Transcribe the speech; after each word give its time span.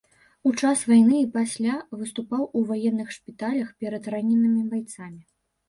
У 0.51 0.53
час 0.61 0.79
вайны 0.91 1.19
і 1.23 1.27
пасля 1.35 1.75
выступаў 1.99 2.43
у 2.57 2.63
ваенных 2.71 3.13
шпіталях 3.19 3.69
перад 3.85 4.11
раненымі 4.17 4.69
байцамі. 4.77 5.21